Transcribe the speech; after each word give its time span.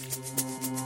Music 0.00 0.77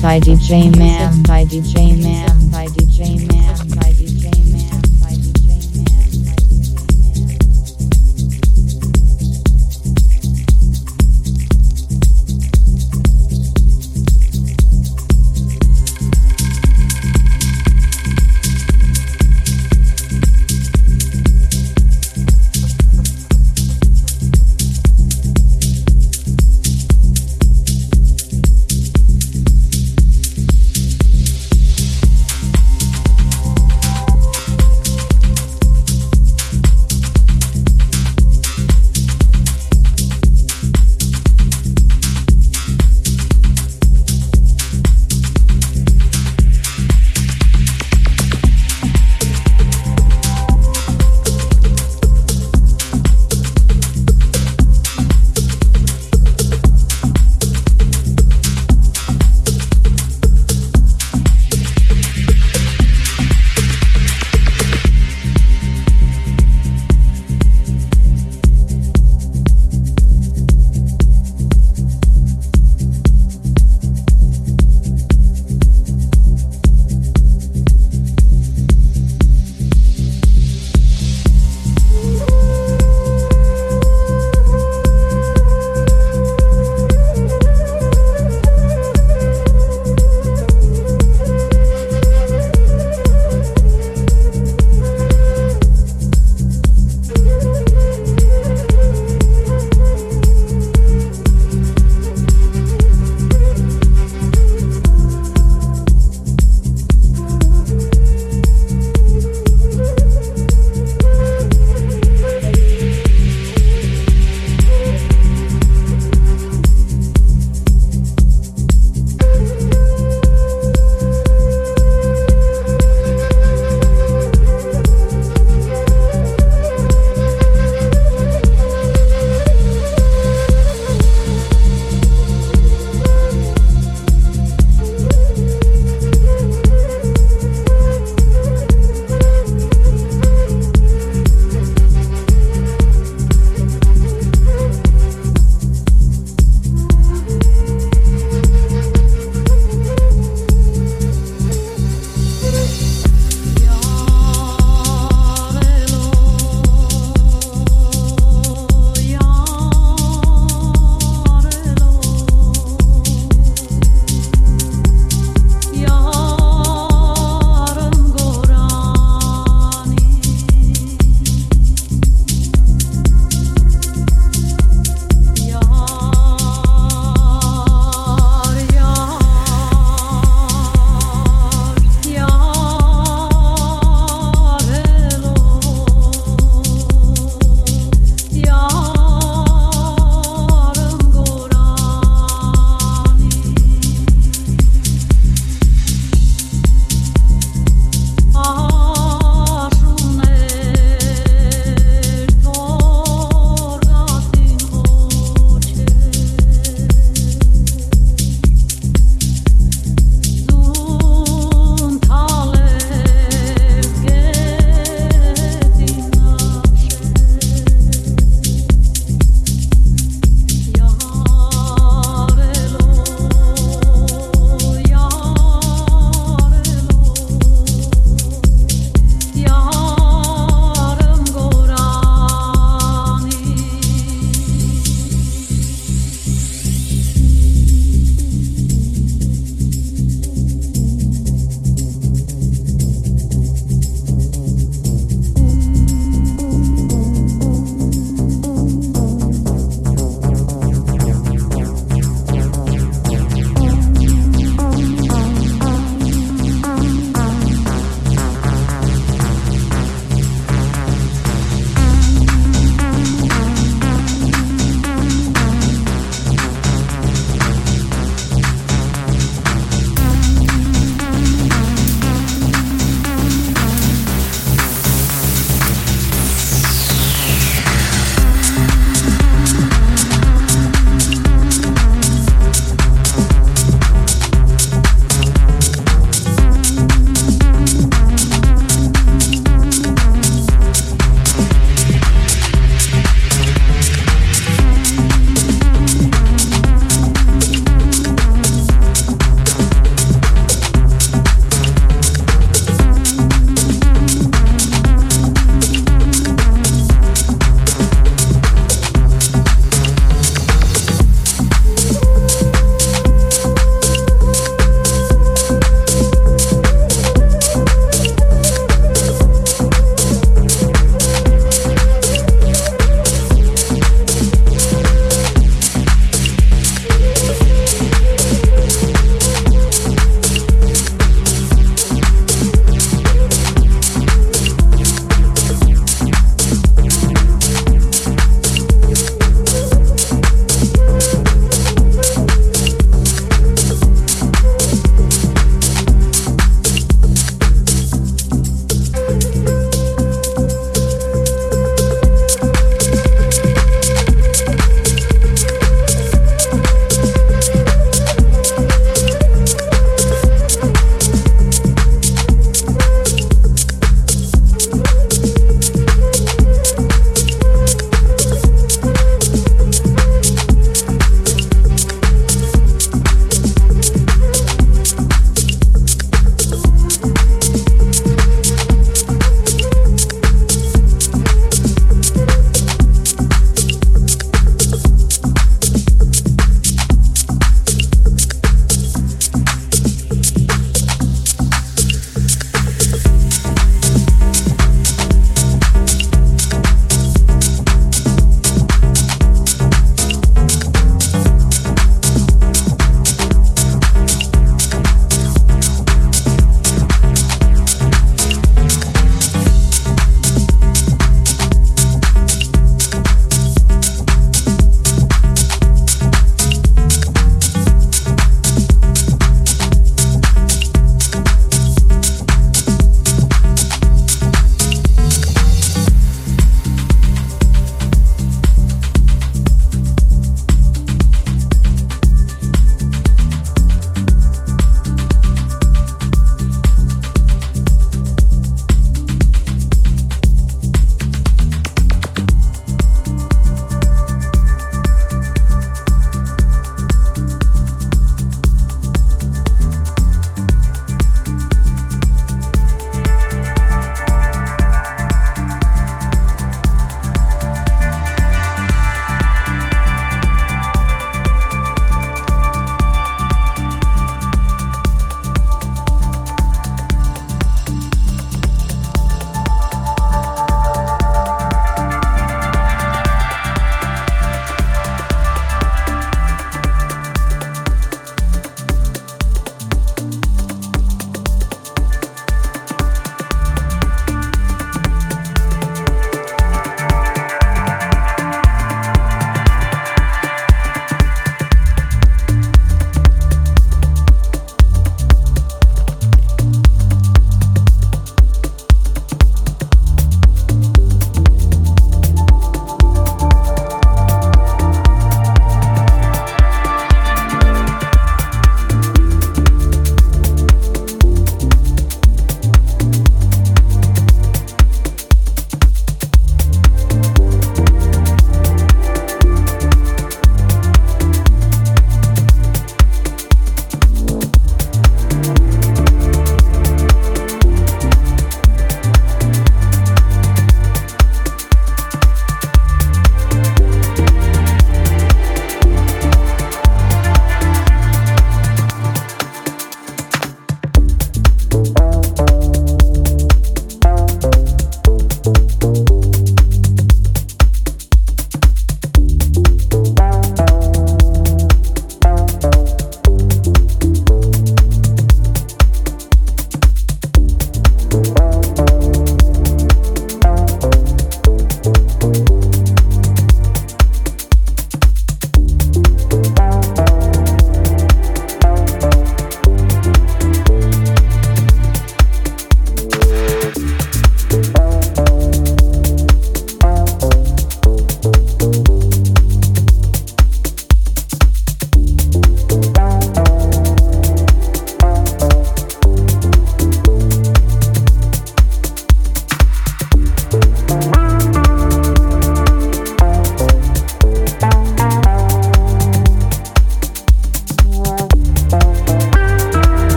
by 0.00 0.18
DJ 0.18 0.74
Man 0.78 1.22
by 1.24 1.44
DJ 1.44 2.00
Man 2.02 2.29